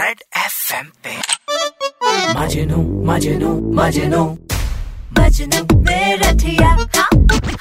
[0.00, 1.14] Red FM पे।
[2.36, 4.22] मजनू मजनू मजनू।
[5.18, 7.08] मजनू मेरा ठिया। हाँ,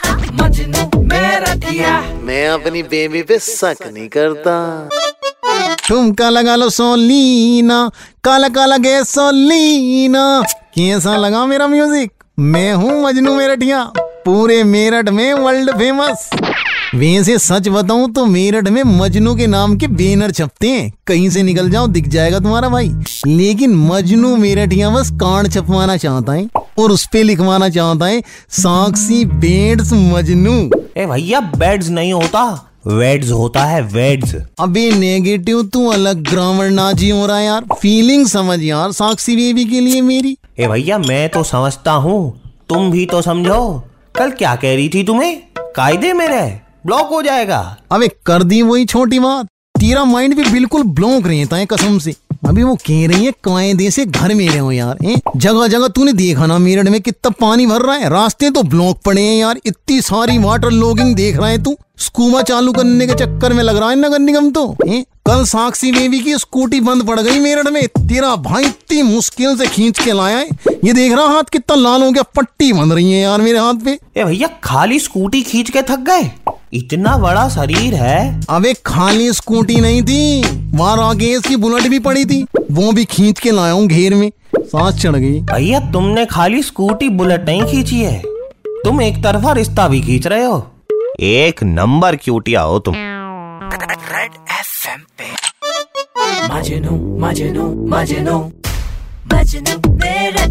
[0.03, 4.55] हाँ। मजनू मेरा दिया मैं अपनी बेबी पे शक नहीं करता।
[5.87, 7.81] ठुमका लगा लो सोलीना
[8.23, 10.23] काला काला गे सोलीना।
[10.75, 13.83] कैसा लगा मेरा म्यूज़िक मैं हूँ मजनू मेरठिया
[14.25, 16.29] पूरे मेरठ में वर्ल्ड फ़ेमस
[16.95, 21.41] वैसे सच बताऊँ तो मेरठ में मजनू के नाम के बैनर छपते हैं। कहीं से
[21.43, 22.89] निकल जाओ दिख जाएगा तुम्हारा भाई।
[23.27, 26.47] लेकिन मजनू मेरठिया बस कांड छपवाना चाहता है
[26.79, 30.53] और उस पे लिखवाना चाहता है साक्षी बेड्स मजनू।
[30.97, 32.43] ए भैया बेड्स नहीं होता।
[32.87, 38.25] वेड्स होता है वेड्स। अबे नेगेटिव तू अलग ग्रामर नाजी हो रहा है यार। फीलिंग
[38.27, 43.05] समझ यार साक्षी बेबी के लिए मेरी। ए भैया मैं तो समझता हूँ तुम भी
[43.05, 43.61] तो समझो।
[44.15, 45.37] कल क्या कह रही थी तुम्हें?
[45.75, 49.45] कायदे में रह ब्लॉक हो जाएगा। अबे कर दी वही छोटी बात।
[49.79, 52.15] तेरा माइंड भी बिल्कुल ब्लॉक रहता है कसम से।
[52.47, 55.19] अभी वो कह रही है कायदे से घर मेरे हो यार हैं?
[55.35, 58.09] जगह जगह तूने देखा ना मेरठ में कितना पानी भर रहा है?
[58.09, 62.41] रास्ते तो ब्लॉक पड़े हैं यार इतनी सारी वाटर लॉगिंग देख रहा है तू। स्कूबा
[62.41, 65.03] चालू करने के चक्कर में लग रहा है नगर निगम तो हैं?
[65.25, 69.67] कल साक्षी बेबी की स्कूटी बंद पड़ गई मेरठ में। तेरा भाई इतनी मुश्किल से
[69.67, 70.47] खींच के लाया है।
[70.83, 73.83] ये देख रहा हाथ कितना लाल हो गया पट्टी बन रही है यार मेरे हाथ
[73.85, 76.31] पे। ए भैया खाली स्कूटी खींच के थक गए?
[76.73, 80.41] इतना बड़ा शरीर है। अबे खाली स्कूटी नहीं थी
[80.77, 84.31] वहाँ आगे इसकी बुलेट भी पड़ी थी। वो भी खींच के लाया हूँ घेर में
[84.57, 88.21] सांस चढ़ गई। भैया तुमने खाली स्कूटी बुलेट नहीं खींची है।
[88.85, 90.65] तुम एक तरफा रिश्ता भी खींच रहे हो।
[91.19, 95.25] एक नंबर क्यूटिया हो तुम। रेड एफएम पे।
[96.53, 98.39] मजनू मजनू मजनू।
[99.33, 100.45] मजनू मेरा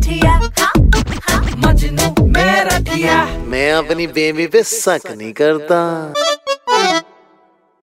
[3.58, 5.78] मैं अपनी बेबी पे शक नहीं करता।